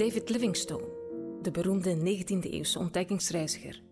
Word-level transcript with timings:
David 0.00 0.28
Livingstone, 0.28 0.88
de 1.42 1.50
beroemde 1.50 1.96
19e-eeuwse 1.96 2.78
ontdekkingsreiziger. 2.78 3.82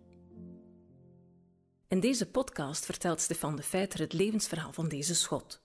In 1.89 2.01
deze 2.01 2.31
podcast 2.31 2.85
vertelt 2.85 3.21
Stefan 3.21 3.57
de 3.57 3.63
Feiter 3.63 4.01
het 4.01 4.13
levensverhaal 4.13 4.73
van 4.73 4.89
deze 4.89 5.15
schot. 5.15 5.61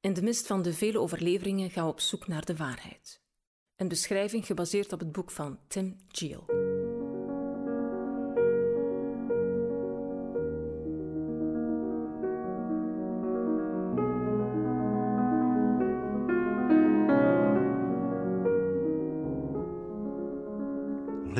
In 0.00 0.12
de 0.12 0.22
mist 0.22 0.46
van 0.46 0.62
de 0.62 0.72
vele 0.72 0.98
overleveringen 0.98 1.70
gaan 1.70 1.84
we 1.84 1.90
op 1.90 2.00
zoek 2.00 2.26
naar 2.26 2.44
de 2.44 2.56
waarheid. 2.56 3.20
Een 3.76 3.88
beschrijving 3.88 4.46
gebaseerd 4.46 4.92
op 4.92 4.98
het 5.00 5.12
boek 5.12 5.30
van 5.30 5.58
Tim 5.68 5.96
Geel. 6.08 6.67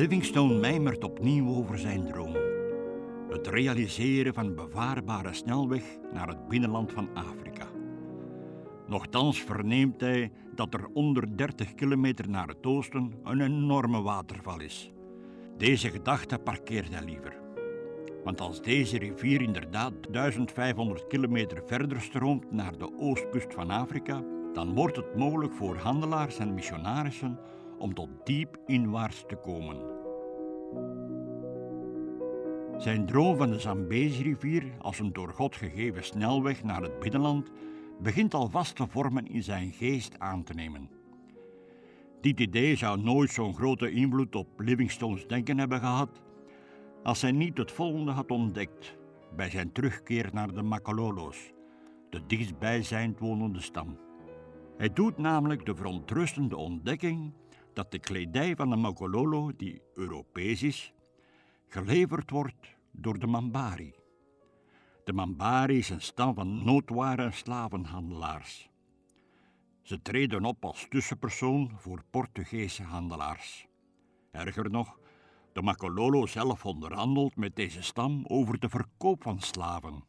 Livingstone 0.09 0.59
mijmert 0.59 1.03
opnieuw 1.03 1.55
over 1.55 1.79
zijn 1.79 2.05
droom. 2.05 2.35
Het 3.29 3.47
realiseren 3.47 4.33
van 4.33 4.45
een 4.45 4.55
bevaarbare 4.55 5.33
snelweg 5.33 5.83
naar 6.13 6.27
het 6.27 6.47
binnenland 6.47 6.91
van 6.91 7.09
Afrika. 7.13 7.67
Nochtans 8.87 9.41
verneemt 9.41 10.01
hij 10.01 10.31
dat 10.55 10.73
er 10.73 10.87
onder 10.93 11.37
30 11.37 11.75
kilometer 11.75 12.29
naar 12.29 12.47
het 12.47 12.65
oosten 12.65 13.13
een 13.23 13.41
enorme 13.41 14.01
waterval 14.01 14.61
is. 14.61 14.91
Deze 15.57 15.89
gedachte 15.89 16.37
parkeert 16.37 16.93
hij 16.93 17.05
liever. 17.05 17.37
Want 18.23 18.41
als 18.41 18.61
deze 18.61 18.97
rivier 18.97 19.41
inderdaad 19.41 19.93
1500 20.11 21.07
kilometer 21.07 21.63
verder 21.65 22.01
stroomt 22.01 22.51
naar 22.51 22.77
de 22.77 22.97
oostkust 22.99 23.53
van 23.53 23.69
Afrika, 23.69 24.23
dan 24.53 24.73
wordt 24.73 24.95
het 24.95 25.15
mogelijk 25.15 25.53
voor 25.53 25.77
handelaars 25.77 26.37
en 26.37 26.53
missionarissen 26.53 27.39
om 27.77 27.93
tot 27.93 28.09
diep 28.23 28.57
inwaarts 28.65 29.23
te 29.27 29.35
komen. 29.35 29.98
Zijn 32.79 33.05
droom 33.05 33.37
van 33.37 33.49
de 33.49 33.59
Zambezi-rivier 33.59 34.63
als 34.81 34.99
een 34.99 35.13
door 35.13 35.29
God 35.29 35.55
gegeven 35.55 36.03
snelweg 36.03 36.63
naar 36.63 36.81
het 36.81 36.99
binnenland 36.99 37.51
begint 38.01 38.33
al 38.33 38.49
te 38.49 38.87
vormen 38.87 39.27
in 39.27 39.43
zijn 39.43 39.71
geest 39.71 40.19
aan 40.19 40.43
te 40.43 40.53
nemen. 40.53 40.89
Dit 42.21 42.39
idee 42.39 42.75
zou 42.75 43.01
nooit 43.01 43.29
zo'n 43.29 43.55
grote 43.55 43.91
invloed 43.91 44.35
op 44.35 44.47
Livingstone's 44.57 45.27
denken 45.27 45.57
hebben 45.57 45.79
gehad 45.79 46.21
als 47.03 47.21
hij 47.21 47.31
niet 47.31 47.57
het 47.57 47.71
volgende 47.71 48.11
had 48.11 48.31
ontdekt 48.31 48.97
bij 49.35 49.49
zijn 49.49 49.71
terugkeer 49.71 50.29
naar 50.33 50.53
de 50.53 50.61
Makololo's, 50.61 51.51
de 52.09 52.25
dichtstbijzijnd 52.27 53.19
wonende 53.19 53.61
stam. 53.61 53.97
Hij 54.77 54.93
doet 54.93 55.17
namelijk 55.17 55.65
de 55.65 55.75
verontrustende 55.75 56.57
ontdekking 56.57 57.33
dat 57.73 57.91
de 57.91 57.99
kledij 57.99 58.55
van 58.55 58.69
de 58.69 58.75
Makololo, 58.75 59.51
die 59.57 59.81
Europees 59.95 60.63
is, 60.63 60.93
geleverd 61.69 62.29
wordt 62.29 62.75
door 62.91 63.19
de 63.19 63.27
Mambari. 63.27 63.93
De 65.03 65.13
Mambari 65.13 65.77
is 65.77 65.89
een 65.89 66.01
stam 66.01 66.33
van 66.33 66.63
noodware 66.63 67.31
slavenhandelaars. 67.31 68.69
Ze 69.81 70.01
treden 70.01 70.45
op 70.45 70.65
als 70.65 70.85
tussenpersoon 70.89 71.71
voor 71.75 72.03
Portugese 72.09 72.83
handelaars. 72.83 73.67
Erger 74.31 74.69
nog, 74.69 74.99
de 75.53 75.61
Makololo 75.61 76.25
zelf 76.25 76.65
onderhandelt 76.65 77.35
met 77.35 77.55
deze 77.55 77.81
stam 77.81 78.25
over 78.27 78.59
de 78.59 78.69
verkoop 78.69 79.23
van 79.23 79.39
slaven. 79.39 80.03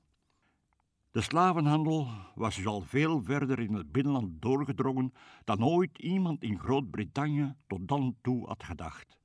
De 1.11 1.21
slavenhandel 1.21 2.09
was 2.35 2.57
dus 2.57 2.67
al 2.67 2.81
veel 2.81 3.23
verder 3.23 3.59
in 3.59 3.75
het 3.75 3.93
binnenland 3.93 4.43
doorgedrongen 4.43 5.13
dan 5.45 5.65
ooit 5.65 5.99
iemand 5.99 6.43
in 6.43 6.59
Groot-Brittannië 6.59 7.55
tot 7.67 7.89
dan 7.89 8.17
toe 8.23 8.47
had 8.47 8.65
gedacht. 8.65 9.20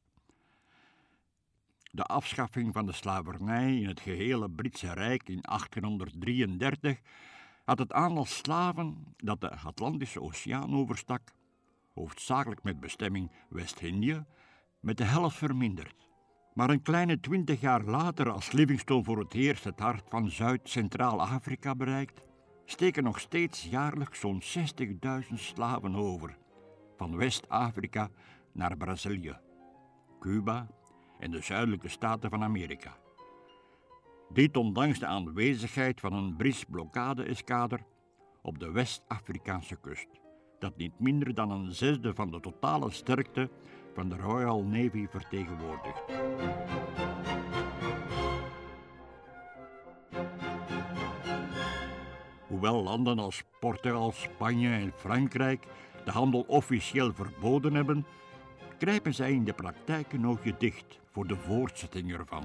De 1.95 2.03
afschaffing 2.03 2.73
van 2.73 2.85
de 2.85 2.91
slavernij 2.91 3.77
in 3.77 3.87
het 3.87 3.99
gehele 3.99 4.49
Britse 4.49 4.93
Rijk 4.93 5.29
in 5.29 5.39
1833 5.41 7.01
had 7.65 7.79
het 7.79 7.93
aantal 7.93 8.25
slaven 8.25 9.15
dat 9.17 9.41
de 9.41 9.55
Atlantische 9.55 10.21
Oceaan 10.21 10.75
overstak, 10.75 11.21
hoofdzakelijk 11.93 12.63
met 12.63 12.79
bestemming 12.79 13.31
West-Indië, 13.49 14.25
met 14.79 14.97
de 14.97 15.03
helft 15.03 15.37
verminderd. 15.37 16.07
Maar 16.53 16.69
een 16.69 16.81
kleine 16.81 17.19
twintig 17.19 17.61
jaar 17.61 17.83
later, 17.83 18.29
als 18.29 18.51
Livingstone 18.51 19.03
voor 19.03 19.19
het 19.19 19.33
eerst 19.33 19.63
het 19.63 19.79
hart 19.79 20.09
van 20.09 20.29
Zuid-Centraal-Afrika 20.29 21.75
bereikt, 21.75 22.21
steken 22.65 23.03
nog 23.03 23.19
steeds 23.19 23.63
jaarlijks 23.63 24.19
zo'n 24.19 24.41
60.000 24.41 25.33
slaven 25.33 25.95
over, 25.95 26.37
van 26.97 27.17
West-Afrika 27.17 28.09
naar 28.51 28.77
Brazilië, 28.77 29.37
Cuba 30.19 30.67
en 31.25 31.31
de 31.31 31.41
zuidelijke 31.41 31.87
staten 31.87 32.29
van 32.29 32.43
Amerika. 32.43 32.97
Dit 34.29 34.57
ondanks 34.57 34.99
de 34.99 35.05
aanwezigheid 35.05 35.99
van 35.99 36.13
een 36.13 36.35
Brits 36.35 36.63
blokkade-eskader 36.63 37.79
op 38.41 38.59
de 38.59 38.71
West-Afrikaanse 38.71 39.75
kust, 39.75 40.07
dat 40.59 40.77
niet 40.77 40.99
minder 40.99 41.33
dan 41.33 41.51
een 41.51 41.71
zesde 41.73 42.13
van 42.13 42.31
de 42.31 42.39
totale 42.39 42.91
sterkte 42.91 43.49
van 43.93 44.09
de 44.09 44.15
Royal 44.15 44.63
Navy 44.63 45.07
vertegenwoordigt. 45.07 46.03
Hoewel 52.47 52.83
landen 52.83 53.19
als 53.19 53.43
Portugal, 53.59 54.11
Spanje 54.11 54.69
en 54.69 54.91
Frankrijk 54.95 55.67
de 56.05 56.11
handel 56.11 56.43
officieel 56.47 57.13
verboden 57.13 57.73
hebben, 57.73 58.05
krijpen 58.77 59.13
zij 59.13 59.31
in 59.31 59.43
de 59.43 59.53
praktijk 59.53 60.13
een 60.13 60.27
oogje 60.27 60.55
dicht 60.57 60.99
voor 61.11 61.27
de 61.27 61.35
voortzetting 61.35 62.13
ervan. 62.13 62.43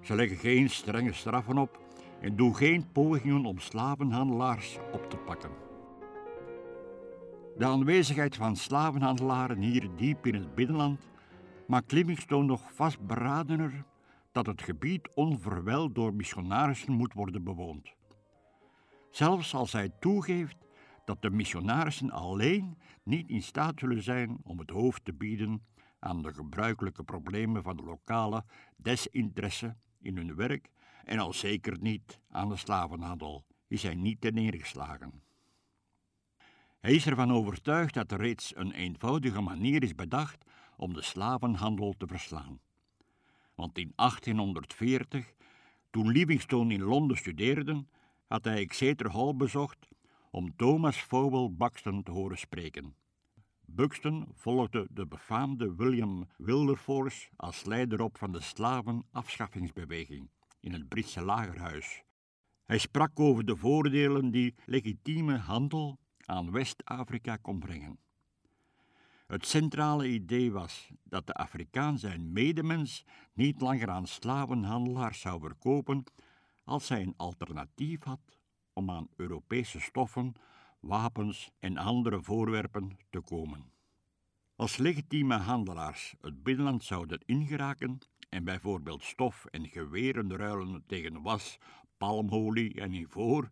Ze 0.00 0.14
leggen 0.14 0.36
geen 0.36 0.70
strenge 0.70 1.12
straffen 1.12 1.58
op 1.58 1.80
en 2.20 2.36
doen 2.36 2.56
geen 2.56 2.92
pogingen 2.92 3.44
om 3.44 3.58
slavenhandelaars 3.58 4.78
op 4.92 5.10
te 5.10 5.16
pakken. 5.16 5.50
De 7.56 7.64
aanwezigheid 7.64 8.36
van 8.36 8.56
slavenhandelaren 8.56 9.60
hier 9.60 9.88
diep 9.96 10.26
in 10.26 10.34
het 10.34 10.54
binnenland 10.54 11.08
maakt 11.66 11.92
Livingstone 11.92 12.46
nog 12.46 12.72
vastberadener 12.72 13.84
dat 14.32 14.46
het 14.46 14.62
gebied 14.62 15.08
onverwijld 15.14 15.94
door 15.94 16.14
missionarissen 16.14 16.92
moet 16.92 17.12
worden 17.12 17.44
bewoond. 17.44 17.88
Zelfs 19.10 19.54
als 19.54 19.72
hij 19.72 19.90
toegeeft 20.00 20.56
dat 21.08 21.22
de 21.22 21.30
missionarissen 21.30 22.10
alleen 22.10 22.78
niet 23.02 23.28
in 23.28 23.42
staat 23.42 23.78
zullen 23.78 24.02
zijn 24.02 24.38
om 24.42 24.58
het 24.58 24.70
hoofd 24.70 25.04
te 25.04 25.12
bieden 25.12 25.66
aan 25.98 26.22
de 26.22 26.34
gebruikelijke 26.34 27.02
problemen 27.02 27.62
van 27.62 27.76
de 27.76 27.82
lokale 27.82 28.44
desinteresse 28.76 29.76
in 30.00 30.16
hun 30.16 30.34
werk 30.34 30.70
en 31.04 31.18
al 31.18 31.32
zeker 31.32 31.80
niet 31.80 32.20
aan 32.30 32.48
de 32.48 32.56
slavenhandel, 32.56 33.44
is 33.68 33.82
hij 33.82 33.94
niet 33.94 34.20
te 34.20 34.30
neergeslagen. 34.30 35.22
Hij 36.80 36.92
is 36.92 37.06
ervan 37.06 37.32
overtuigd 37.32 37.94
dat 37.94 38.12
er 38.12 38.18
reeds 38.18 38.56
een 38.56 38.72
eenvoudige 38.72 39.40
manier 39.40 39.82
is 39.82 39.94
bedacht 39.94 40.44
om 40.76 40.94
de 40.94 41.02
slavenhandel 41.02 41.94
te 41.98 42.06
verslaan. 42.06 42.60
Want 43.54 43.78
in 43.78 43.92
1840, 43.94 45.32
toen 45.90 46.08
Livingstone 46.08 46.74
in 46.74 46.82
Londen 46.82 47.16
studeerde, 47.16 47.84
had 48.26 48.44
hij 48.44 48.58
Exeter 48.58 49.12
Hall 49.12 49.34
bezocht 49.34 49.88
om 50.38 50.56
Thomas 50.56 50.96
Fowell 50.96 51.50
Buxton 51.50 52.02
te 52.02 52.10
horen 52.10 52.38
spreken. 52.38 52.94
Buxton 53.66 54.26
volgde 54.34 54.86
de 54.90 55.06
befaamde 55.06 55.74
William 55.74 56.28
Wilberforce 56.36 57.28
als 57.36 57.64
leider 57.64 58.00
op 58.00 58.18
van 58.18 58.32
de 58.32 58.40
slavenafschaffingsbeweging 58.40 60.30
in 60.60 60.72
het 60.72 60.88
Britse 60.88 61.22
lagerhuis. 61.22 62.02
Hij 62.64 62.78
sprak 62.78 63.20
over 63.20 63.44
de 63.44 63.56
voordelen 63.56 64.30
die 64.30 64.54
legitieme 64.66 65.36
handel 65.36 65.98
aan 66.24 66.50
West-Afrika 66.50 67.36
kon 67.36 67.58
brengen. 67.58 67.98
Het 69.26 69.46
centrale 69.46 70.08
idee 70.08 70.52
was 70.52 70.90
dat 71.02 71.26
de 71.26 71.34
Afrikaan 71.34 71.98
zijn 71.98 72.32
medemens 72.32 73.04
niet 73.32 73.60
langer 73.60 73.88
aan 73.88 74.06
slavenhandelaars 74.06 75.20
zou 75.20 75.40
verkopen 75.40 76.04
als 76.64 76.88
hij 76.88 77.02
een 77.02 77.14
alternatief 77.16 78.04
had 78.04 78.37
om 78.78 78.90
aan 78.90 79.08
Europese 79.16 79.80
stoffen, 79.80 80.34
wapens 80.80 81.50
en 81.58 81.76
andere 81.76 82.22
voorwerpen 82.22 82.98
te 83.10 83.20
komen. 83.20 83.72
Als 84.56 84.76
legitieme 84.76 85.34
handelaars 85.34 86.14
het 86.20 86.42
binnenland 86.42 86.84
zouden 86.84 87.22
ingeraken 87.26 87.98
en 88.28 88.44
bijvoorbeeld 88.44 89.02
stof 89.02 89.44
en 89.44 89.68
geweren 89.68 90.36
ruilen 90.36 90.82
tegen 90.86 91.22
was, 91.22 91.58
palmolie 91.96 92.80
en 92.80 92.92
ivoor, 92.92 93.48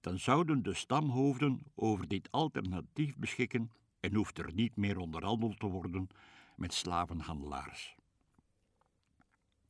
dan 0.00 0.18
zouden 0.18 0.62
de 0.62 0.74
stamhoofden 0.74 1.62
over 1.74 2.08
dit 2.08 2.30
alternatief 2.30 3.16
beschikken 3.16 3.70
en 4.00 4.14
hoeft 4.14 4.38
er 4.38 4.52
niet 4.54 4.76
meer 4.76 4.98
onderhandeld 4.98 5.58
te 5.58 5.66
worden 5.66 6.08
met 6.56 6.74
slavenhandelaars. 6.74 7.94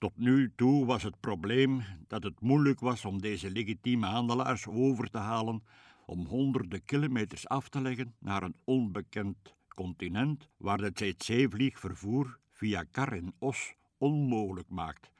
Tot 0.02 0.16
nu 0.16 0.52
toe 0.56 0.86
was 0.86 1.02
het 1.02 1.20
probleem 1.20 1.82
dat 2.08 2.22
het 2.22 2.40
moeilijk 2.40 2.80
was 2.80 3.04
om 3.04 3.20
deze 3.20 3.50
legitieme 3.50 4.06
handelaars 4.06 4.66
over 4.66 5.10
te 5.10 5.18
halen 5.18 5.62
om 6.06 6.26
honderden 6.26 6.84
kilometers 6.84 7.48
af 7.48 7.68
te 7.68 7.80
leggen 7.80 8.14
naar 8.18 8.42
een 8.42 8.56
onbekend 8.64 9.54
continent 9.68 10.48
waar 10.56 10.78
het 10.78 11.14
zeevliegvervoer 11.18 12.38
via 12.50 12.82
kar 12.82 13.12
en 13.12 13.34
os 13.38 13.74
onmogelijk 13.98 14.68
maakt 14.68 15.10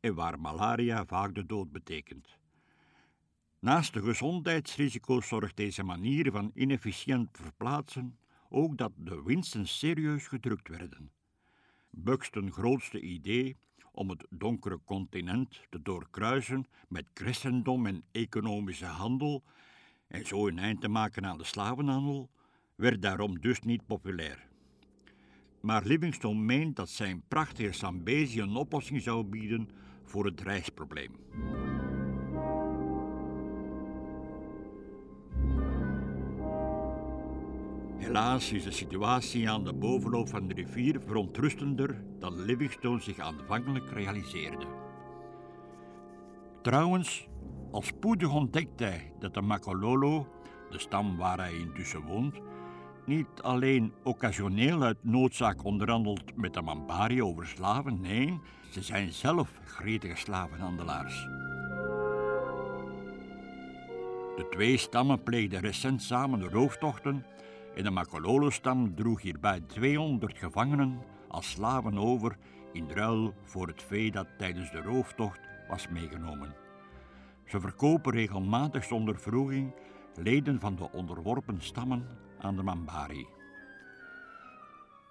en 0.00 0.14
waar 0.14 0.40
malaria 0.40 1.06
vaak 1.06 1.34
de 1.34 1.46
dood 1.46 1.72
betekent. 1.72 2.38
Naast 3.58 3.92
de 3.92 4.02
gezondheidsrisico's 4.02 5.28
zorgt 5.28 5.56
deze 5.56 5.82
manier 5.82 6.30
van 6.30 6.50
inefficiënt 6.54 7.28
verplaatsen 7.32 8.18
ook 8.48 8.78
dat 8.78 8.92
de 8.96 9.22
winsten 9.22 9.66
serieus 9.66 10.26
gedrukt 10.26 10.68
werden. 10.68 11.12
Buxton's 11.90 12.52
grootste 12.52 13.00
idee 13.00 13.56
om 13.98 14.10
het 14.10 14.26
donkere 14.30 14.80
continent 14.84 15.60
te 15.70 15.82
doorkruisen 15.82 16.66
met 16.88 17.04
christendom 17.14 17.86
en 17.86 18.04
economische 18.12 18.84
handel 18.84 19.42
en 20.08 20.26
zo 20.26 20.46
een 20.46 20.58
eind 20.58 20.80
te 20.80 20.88
maken 20.88 21.26
aan 21.26 21.38
de 21.38 21.44
slavenhandel, 21.44 22.30
werd 22.74 23.02
daarom 23.02 23.40
dus 23.40 23.60
niet 23.60 23.86
populair. 23.86 24.48
Maar 25.60 25.84
Livingstone 25.84 26.40
meent 26.40 26.76
dat 26.76 26.88
zijn 26.88 27.22
prachtige 27.28 27.72
Zambezi 27.72 28.40
een 28.40 28.56
oplossing 28.56 29.02
zou 29.02 29.24
bieden 29.24 29.68
voor 30.04 30.24
het 30.24 30.40
reisprobleem. 30.40 31.12
Helaas 38.08 38.52
is 38.52 38.64
de 38.64 38.70
situatie 38.70 39.50
aan 39.50 39.64
de 39.64 39.72
bovenloop 39.72 40.28
van 40.28 40.48
de 40.48 40.54
rivier 40.54 41.00
verontrustender 41.06 42.02
dan 42.18 42.40
Livingstone 42.40 43.00
zich 43.00 43.18
aanvankelijk 43.18 43.90
realiseerde. 43.90 44.66
Trouwens, 46.62 47.28
al 47.70 47.82
spoedig 47.82 48.34
ontdekte 48.34 48.84
hij 48.84 49.12
dat 49.18 49.34
de 49.34 49.40
Makololo, 49.40 50.26
de 50.70 50.78
stam 50.78 51.16
waar 51.16 51.38
hij 51.38 51.54
intussen 51.54 52.02
woont, 52.02 52.40
niet 53.04 53.42
alleen 53.42 53.92
occasioneel 54.04 54.82
uit 54.82 54.98
noodzaak 55.00 55.64
onderhandelt 55.64 56.36
met 56.36 56.54
de 56.54 56.62
Mambari 56.62 57.22
over 57.22 57.46
slaven, 57.46 58.00
nee, 58.00 58.38
ze 58.70 58.82
zijn 58.82 59.12
zelf 59.12 59.50
gretige 59.64 60.16
slavenhandelaars. 60.16 61.28
De 64.36 64.46
twee 64.50 64.76
stammen 64.76 65.22
pleegden 65.22 65.60
recent 65.60 66.02
samen 66.02 66.48
rooftochten 66.48 67.24
en 67.74 67.84
de 67.84 67.90
Makololo-stam 67.90 68.94
droeg 68.94 69.22
hierbij 69.22 69.60
200 69.60 70.38
gevangenen 70.38 71.02
als 71.28 71.50
slaven 71.50 71.98
over 71.98 72.38
in 72.72 72.90
ruil 72.90 73.34
voor 73.42 73.66
het 73.66 73.82
vee 73.82 74.10
dat 74.10 74.26
tijdens 74.38 74.70
de 74.70 74.82
rooftocht 74.82 75.40
was 75.68 75.88
meegenomen. 75.88 76.54
Ze 77.46 77.60
verkopen 77.60 78.12
regelmatig 78.12 78.84
zonder 78.84 79.18
vroeging 79.18 79.74
leden 80.14 80.60
van 80.60 80.76
de 80.76 80.92
onderworpen 80.92 81.60
stammen 81.60 82.06
aan 82.38 82.56
de 82.56 82.62
Mambari. 82.62 83.26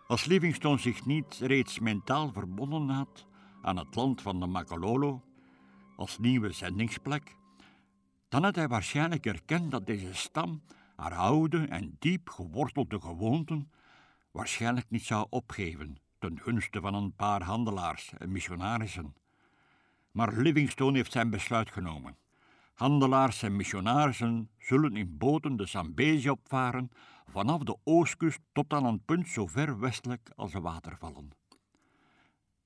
Als 0.07 0.25
Livingstone 0.25 0.77
zich 0.77 1.06
niet 1.06 1.39
reeds 1.42 1.80
mentaal 1.80 2.31
verbonden 2.31 2.89
had 2.89 3.25
aan 3.62 3.77
het 3.77 3.95
land 3.95 4.21
van 4.21 4.39
de 4.39 4.48
Makololo 4.48 5.21
als 5.95 6.19
nieuwe 6.19 6.51
zendingsplek, 6.51 7.36
dan 8.30 8.44
had 8.44 8.56
hij 8.56 8.68
waarschijnlijk 8.68 9.25
erkend 9.25 9.71
dat 9.71 9.86
deze 9.86 10.13
stam 10.13 10.62
haar 10.98 11.14
oude 11.14 11.66
en 11.66 11.96
diep 12.00 12.30
gewortelde 12.30 13.00
gewoonten 13.00 13.72
waarschijnlijk 14.32 14.90
niet 14.90 15.04
zou 15.04 15.28
opgeven 15.30 15.98
ten 16.20 16.40
gunste 16.40 16.80
van 16.82 16.94
een 16.94 17.16
paar 17.16 17.44
handelaars 17.44 18.14
en 18.18 18.32
missionarissen. 18.32 19.16
Maar 20.12 20.34
Livingstone 20.34 20.98
heeft 20.98 21.12
zijn 21.12 21.30
besluit 21.30 21.72
genomen. 21.72 22.18
Handelaars 22.74 23.44
en 23.44 23.56
missionarissen 23.56 24.50
zullen 24.58 24.96
in 24.96 25.18
boten 25.18 25.56
de 25.56 25.66
Zambezi 25.66 26.30
opvaren 26.30 26.92
vanaf 27.28 27.64
de 27.64 27.78
oostkust 27.84 28.40
tot 28.52 28.74
aan 28.74 28.86
een 28.86 29.04
punt 29.06 29.28
zo 29.28 29.48
ver 29.48 29.80
westelijk 29.80 30.30
als 30.36 30.52
de 30.52 30.60
watervallen. 30.60 31.32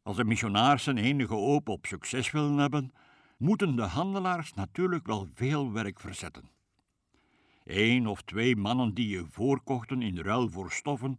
Als 0.03 0.15
de 0.15 0.25
missionarissen 0.25 0.97
enige 0.97 1.33
hoop 1.33 1.69
op 1.69 1.85
succes 1.85 2.31
willen 2.31 2.57
hebben, 2.57 2.93
moeten 3.37 3.75
de 3.75 3.81
handelaars 3.81 4.53
natuurlijk 4.53 5.05
wel 5.05 5.27
veel 5.33 5.71
werk 5.71 5.99
verzetten. 5.99 6.49
Eén 7.63 8.07
of 8.07 8.21
twee 8.21 8.55
mannen 8.55 8.93
die 8.93 9.07
je 9.07 9.25
voorkochten 9.29 10.01
in 10.01 10.19
ruil 10.19 10.49
voor 10.49 10.71
stoffen, 10.71 11.17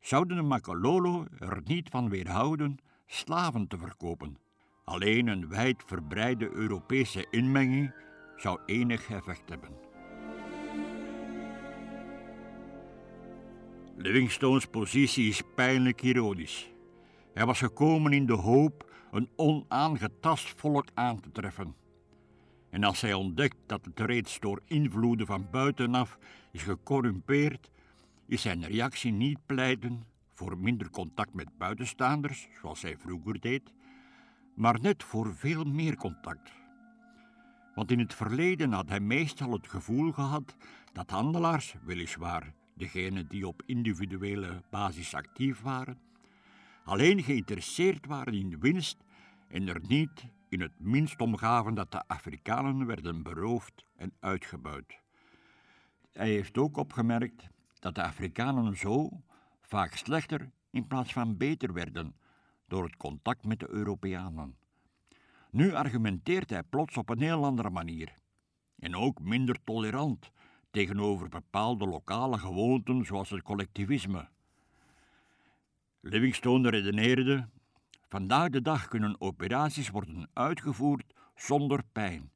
zouden 0.00 0.36
de 0.36 0.42
Makalolo 0.42 1.26
er 1.38 1.60
niet 1.64 1.88
van 1.88 2.08
weerhouden 2.08 2.78
slaven 3.06 3.66
te 3.66 3.78
verkopen. 3.78 4.38
Alleen 4.84 5.26
een 5.26 5.48
wijd 5.48 5.82
verbreide 5.86 6.50
Europese 6.50 7.26
inmenging 7.30 7.92
zou 8.36 8.60
enig 8.66 9.10
effect 9.10 9.48
hebben. 9.48 9.70
Livingstone's 13.96 14.66
positie 14.66 15.28
is 15.28 15.42
pijnlijk 15.54 16.02
ironisch. 16.02 16.70
Hij 17.34 17.46
was 17.46 17.58
gekomen 17.58 18.12
in 18.12 18.26
de 18.26 18.32
hoop 18.32 18.92
een 19.10 19.28
onaangetast 19.36 20.54
volk 20.56 20.88
aan 20.94 21.20
te 21.20 21.32
treffen. 21.32 21.74
En 22.70 22.84
als 22.84 23.00
hij 23.00 23.14
ontdekt 23.14 23.56
dat 23.66 23.84
het 23.84 24.00
reeds 24.00 24.40
door 24.40 24.62
invloeden 24.66 25.26
van 25.26 25.48
buitenaf 25.50 26.18
is 26.52 26.62
gecorrumpeerd, 26.62 27.70
is 28.26 28.42
zijn 28.42 28.64
reactie 28.64 29.12
niet 29.12 29.38
pleiten 29.46 30.02
voor 30.34 30.58
minder 30.58 30.90
contact 30.90 31.34
met 31.34 31.58
buitenstaanders, 31.58 32.48
zoals 32.60 32.82
hij 32.82 32.96
vroeger 32.96 33.40
deed, 33.40 33.72
maar 34.54 34.80
net 34.80 35.02
voor 35.02 35.34
veel 35.34 35.64
meer 35.64 35.96
contact. 35.96 36.50
Want 37.74 37.90
in 37.90 37.98
het 37.98 38.14
verleden 38.14 38.72
had 38.72 38.88
hij 38.88 39.00
meestal 39.00 39.52
het 39.52 39.68
gevoel 39.68 40.12
gehad 40.12 40.56
dat 40.92 41.10
handelaars, 41.10 41.74
weliswaar 41.84 42.54
degenen 42.74 43.28
die 43.28 43.46
op 43.46 43.62
individuele 43.66 44.62
basis 44.70 45.14
actief 45.14 45.60
waren, 45.60 45.98
alleen 46.84 47.22
geïnteresseerd 47.22 48.06
waren 48.06 48.34
in 48.34 48.60
winst 48.60 48.96
en 49.48 49.68
er 49.68 49.80
niet 49.86 50.24
in 50.50 50.60
het 50.60 50.72
minst 50.78 51.20
omgaven 51.20 51.74
dat 51.74 51.92
de 51.92 52.02
Afrikanen 52.06 52.86
werden 52.86 53.22
beroofd 53.22 53.84
en 53.96 54.12
uitgebuit. 54.20 54.98
Hij 56.12 56.28
heeft 56.28 56.58
ook 56.58 56.76
opgemerkt 56.76 57.48
dat 57.78 57.94
de 57.94 58.02
Afrikanen 58.02 58.76
zo 58.76 59.22
vaak 59.60 59.94
slechter 59.94 60.50
in 60.70 60.86
plaats 60.86 61.12
van 61.12 61.36
beter 61.36 61.72
werden 61.72 62.14
door 62.68 62.84
het 62.84 62.96
contact 62.96 63.44
met 63.44 63.60
de 63.60 63.70
Europeanen. 63.70 64.56
Nu 65.50 65.74
argumenteert 65.74 66.50
hij 66.50 66.62
plots 66.62 66.96
op 66.96 67.08
een 67.08 67.20
heel 67.20 67.44
andere 67.44 67.70
manier 67.70 68.14
en 68.78 68.96
ook 68.96 69.20
minder 69.20 69.56
tolerant 69.64 70.30
tegenover 70.70 71.28
bepaalde 71.28 71.86
lokale 71.86 72.38
gewoonten 72.38 73.04
zoals 73.04 73.30
het 73.30 73.42
collectivisme. 73.42 74.28
Livingstone 76.00 76.70
redeneerde 76.70 77.48
Vandaag 78.10 78.48
de 78.50 78.62
dag 78.62 78.88
kunnen 78.88 79.20
operaties 79.20 79.90
worden 79.90 80.28
uitgevoerd 80.32 81.14
zonder 81.34 81.82
pijn. 81.92 82.30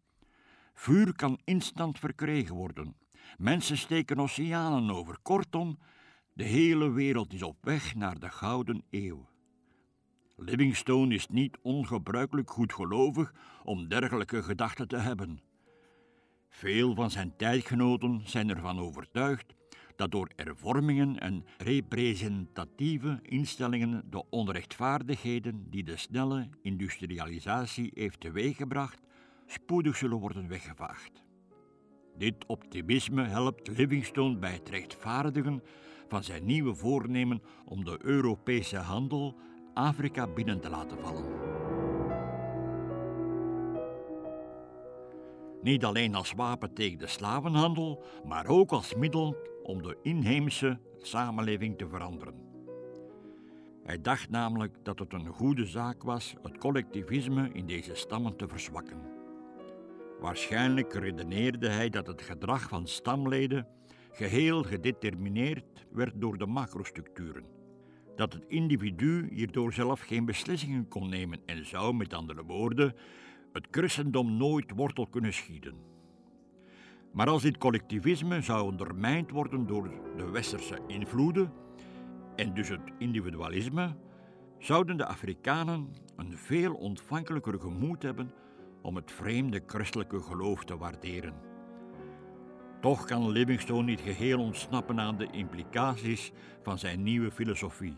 Vuur 0.74 1.16
kan 1.16 1.40
instant 1.44 1.98
verkregen 1.98 2.54
worden. 2.54 2.96
Mensen 3.38 3.78
steken 3.78 4.18
oceanen 4.18 4.90
over. 4.90 5.18
Kortom, 5.22 5.78
de 6.32 6.44
hele 6.44 6.90
wereld 6.90 7.32
is 7.32 7.42
op 7.42 7.56
weg 7.60 7.94
naar 7.94 8.18
de 8.18 8.30
Gouden 8.30 8.84
Eeuw. 8.90 9.28
Livingstone 10.36 11.14
is 11.14 11.28
niet 11.28 11.58
ongebruikelijk 11.62 12.50
goedgelovig 12.50 13.34
om 13.64 13.88
dergelijke 13.88 14.42
gedachten 14.42 14.88
te 14.88 14.96
hebben. 14.96 15.40
Veel 16.48 16.94
van 16.94 17.10
zijn 17.10 17.36
tijdgenoten 17.36 18.20
zijn 18.24 18.50
ervan 18.50 18.78
overtuigd 18.78 19.54
dat 19.96 20.10
door 20.10 20.30
hervormingen 20.36 21.18
en 21.20 21.44
representatieve 21.58 23.18
instellingen 23.22 24.02
de 24.10 24.22
onrechtvaardigheden 24.30 25.66
die 25.70 25.84
de 25.84 25.96
snelle 25.96 26.48
industrialisatie 26.62 27.90
heeft 27.94 28.20
teweeggebracht, 28.20 29.00
spoedig 29.46 29.96
zullen 29.96 30.18
worden 30.18 30.48
weggevaagd. 30.48 31.22
Dit 32.16 32.46
optimisme 32.46 33.24
helpt 33.24 33.68
Livingstone 33.68 34.36
bij 34.36 34.52
het 34.52 34.68
rechtvaardigen 34.68 35.62
van 36.08 36.24
zijn 36.24 36.44
nieuwe 36.44 36.74
voornemen 36.74 37.42
om 37.64 37.84
de 37.84 37.98
Europese 38.02 38.76
handel 38.76 39.36
Afrika 39.74 40.26
binnen 40.26 40.60
te 40.60 40.70
laten 40.70 40.98
vallen. 40.98 41.24
Niet 45.62 45.84
alleen 45.84 46.14
als 46.14 46.32
wapen 46.32 46.74
tegen 46.74 46.98
de 46.98 47.06
slavenhandel, 47.06 48.02
maar 48.24 48.46
ook 48.46 48.70
als 48.70 48.94
middel 48.94 49.36
om 49.64 49.82
de 49.82 49.96
inheemse 50.02 50.78
samenleving 50.98 51.78
te 51.78 51.88
veranderen. 51.88 52.34
Hij 53.82 54.00
dacht 54.00 54.30
namelijk 54.30 54.76
dat 54.82 54.98
het 54.98 55.12
een 55.12 55.26
goede 55.26 55.66
zaak 55.66 56.02
was 56.02 56.34
het 56.42 56.58
collectivisme 56.58 57.50
in 57.52 57.66
deze 57.66 57.94
stammen 57.94 58.36
te 58.36 58.48
verzwakken. 58.48 58.98
Waarschijnlijk 60.20 60.92
redeneerde 60.92 61.68
hij 61.68 61.90
dat 61.90 62.06
het 62.06 62.22
gedrag 62.22 62.68
van 62.68 62.86
stamleden 62.86 63.66
geheel 64.10 64.62
gedetermineerd 64.62 65.86
werd 65.90 66.12
door 66.20 66.38
de 66.38 66.46
macrostructuren. 66.46 67.44
Dat 68.16 68.32
het 68.32 68.44
individu 68.48 69.28
hierdoor 69.32 69.72
zelf 69.72 70.00
geen 70.00 70.24
beslissingen 70.24 70.88
kon 70.88 71.08
nemen 71.08 71.40
en 71.46 71.66
zou, 71.66 71.94
met 71.94 72.14
andere 72.14 72.44
woorden, 72.44 72.94
het 73.52 73.66
christendom 73.70 74.36
nooit 74.36 74.70
wortel 74.76 75.06
kunnen 75.06 75.32
schieten. 75.32 75.93
Maar 77.14 77.28
als 77.28 77.42
dit 77.42 77.58
collectivisme 77.58 78.40
zou 78.40 78.62
ondermijnd 78.62 79.30
worden 79.30 79.66
door 79.66 79.90
de 80.16 80.30
westerse 80.30 80.78
invloeden 80.86 81.52
en 82.36 82.54
dus 82.54 82.68
het 82.68 82.92
individualisme, 82.98 83.96
zouden 84.58 84.96
de 84.96 85.06
Afrikanen 85.06 85.88
een 86.16 86.36
veel 86.36 86.74
ontvankelijker 86.74 87.60
gemoed 87.60 88.02
hebben 88.02 88.32
om 88.82 88.96
het 88.96 89.12
vreemde 89.12 89.62
christelijke 89.66 90.20
geloof 90.20 90.64
te 90.64 90.76
waarderen. 90.76 91.34
Toch 92.80 93.04
kan 93.04 93.30
Livingstone 93.30 93.82
niet 93.84 94.00
geheel 94.00 94.40
ontsnappen 94.40 95.00
aan 95.00 95.18
de 95.18 95.30
implicaties 95.30 96.32
van 96.62 96.78
zijn 96.78 97.02
nieuwe 97.02 97.30
filosofie, 97.30 97.96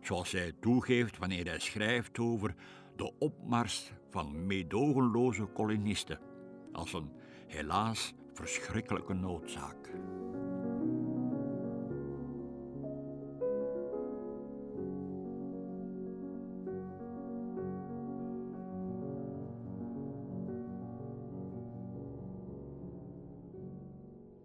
zoals 0.00 0.32
hij 0.32 0.52
toegeeft 0.60 1.18
wanneer 1.18 1.46
hij 1.46 1.58
schrijft 1.58 2.18
over 2.18 2.54
de 2.96 3.12
opmars 3.18 3.92
van 4.10 4.46
meedogenloze 4.46 5.44
kolonisten, 5.44 6.18
als 6.72 6.92
een 6.92 7.10
helaas 7.46 8.14
verschrikkelijke 8.36 9.14
noodzaak. 9.14 9.90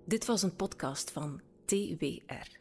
Dit 0.05 0.25
was 0.25 0.43
een 0.43 0.55
podcast 0.55 1.12
van 1.12 1.41
TWR. 1.65 2.61